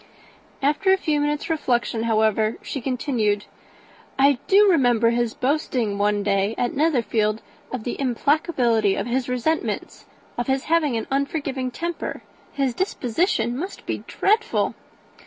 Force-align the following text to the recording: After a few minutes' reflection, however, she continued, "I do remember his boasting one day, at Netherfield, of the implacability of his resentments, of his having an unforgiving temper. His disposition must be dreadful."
After 0.63 0.91
a 0.91 0.97
few 0.97 1.19
minutes' 1.19 1.47
reflection, 1.47 2.05
however, 2.05 2.57
she 2.63 2.81
continued, 2.81 3.45
"I 4.17 4.39
do 4.47 4.67
remember 4.67 5.11
his 5.11 5.35
boasting 5.35 5.99
one 5.99 6.23
day, 6.23 6.55
at 6.57 6.73
Netherfield, 6.73 7.43
of 7.71 7.83
the 7.83 7.97
implacability 8.01 8.95
of 8.99 9.05
his 9.05 9.29
resentments, 9.29 10.07
of 10.39 10.47
his 10.47 10.63
having 10.63 10.97
an 10.97 11.05
unforgiving 11.11 11.69
temper. 11.69 12.23
His 12.51 12.73
disposition 12.73 13.55
must 13.55 13.85
be 13.85 13.99
dreadful." 14.07 14.73